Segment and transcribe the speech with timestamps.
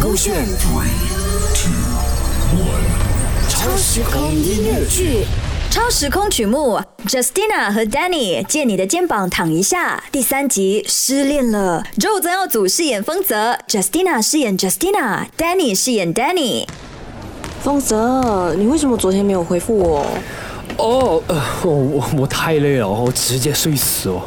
[0.00, 0.88] 勾选 three
[1.54, 1.72] two
[2.58, 5.24] one 超时空音乐剧。
[5.70, 10.04] 超时空曲目，Justina 和 Danny 借你的肩膀躺一下。
[10.12, 16.66] 第三集失恋了，Joe 曾耀祖饰演丰泽，Justina 饰演 Justina，Danny 饰演 Danny。
[17.62, 20.06] 丰泽，你为什么昨天没有回复我？
[20.76, 24.22] 哦，呃，我我我太累了，我直接睡死哦。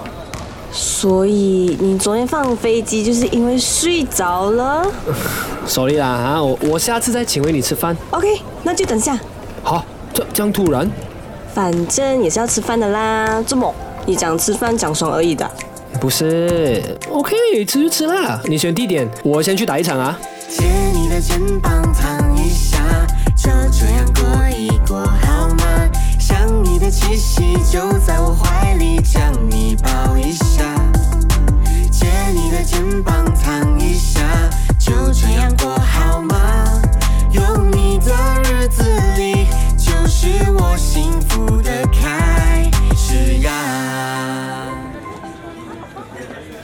[0.80, 4.86] 所以你昨天放飞机就是因为睡着了？
[5.66, 7.98] Sorry 啦，啊，我我下次再请回你吃饭。
[8.12, 8.28] OK，
[8.62, 9.20] 那就等下。
[9.64, 10.88] 好，这这样突然。
[11.52, 13.74] 反正也是要吃饭的啦，这么
[14.06, 15.50] 你讲吃饭讲爽而已的，
[16.00, 17.36] 不是？OK，
[17.66, 18.40] 吃就吃啦。
[18.46, 20.16] 你选地点，我先去打一场啊。
[20.48, 20.64] 借
[20.94, 22.78] 你的肩膀躺一下，
[23.36, 25.90] 就这样过一过好吗？
[26.20, 30.46] 想你的气息就在我怀里，将你抱一下。
[32.64, 34.22] 肩膀藏一下，
[34.80, 36.82] 就这样过好吗？
[37.32, 38.84] 有你的日子
[39.18, 44.70] 里，就是我幸福的开始呀。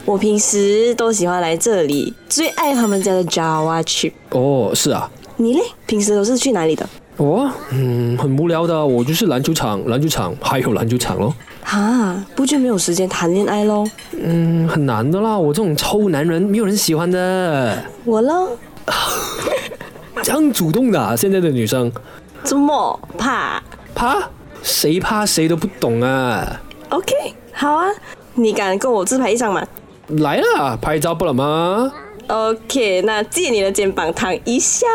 [0.05, 4.13] 我平时都喜欢来这里，最爱他们家的 Java Chip。
[4.31, 5.09] 哦，是啊。
[5.37, 5.61] 你嘞？
[5.87, 6.87] 平时都是去哪里的？
[7.17, 11.33] 我，嗯，很无聊的，我就是篮球场、篮球场还有篮球场咯。
[11.63, 13.85] 啊，不就没有时间谈恋爱喽？
[14.11, 17.83] 嗯，很难的啦，我这种臭男人没有人喜欢的。
[18.03, 18.49] 我喽？
[20.23, 21.91] 这样主动的，现在的女生？
[22.43, 23.61] 怎么怕？
[23.93, 24.17] 怕？
[24.61, 26.61] 谁怕谁都不懂啊。
[26.89, 27.13] OK，
[27.53, 27.87] 好啊，
[28.33, 29.65] 你敢跟我自拍一张吗？
[30.07, 31.91] 来了，拍照不了吗
[32.27, 34.87] ？OK，那借你的肩膀躺一下。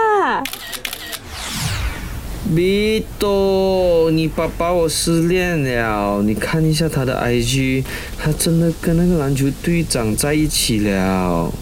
[2.51, 7.85] 米多，你爸爸我失恋了，你看一下他的 IG，
[8.17, 11.53] 他真的跟那个篮球队长在一起了。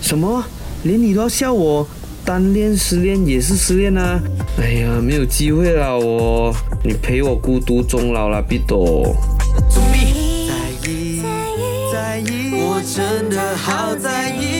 [0.00, 0.44] 什么？
[0.84, 1.86] 连你都要笑我？
[2.24, 4.22] 单恋失恋也是失恋啊！
[4.56, 9.16] 哎呀，没有机会了我，你陪我孤独终老了，比多。
[12.92, 14.59] 真的好在意，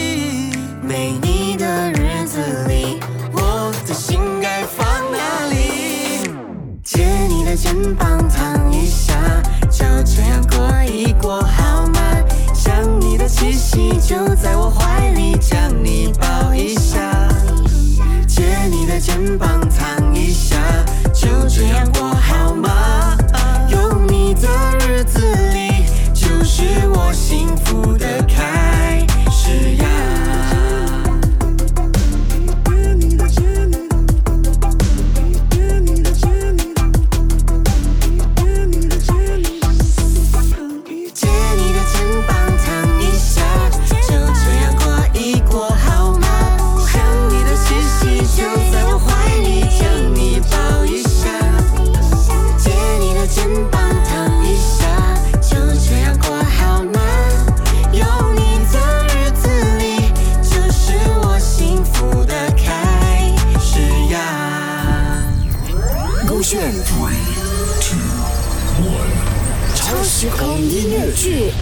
[69.75, 71.53] 超时空音乐剧。